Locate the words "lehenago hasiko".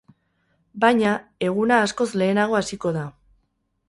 2.21-2.95